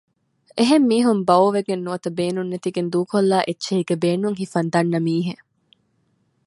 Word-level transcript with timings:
އެހެން 0.57 0.85
މީހުން 0.89 1.21
ބައުވެގެން 1.27 1.83
ނުވަތަ 1.85 2.09
ބޭނުން 2.17 2.49
ނެތިގެން 2.51 2.89
ދޫކޮށްލާ 2.93 3.37
އެއްޗެހީގެ 3.47 3.95
ބޭނުން 4.03 4.37
ހިފަން 4.41 4.69
ދަންނަ 4.73 4.99
މީހެއް 5.07 5.43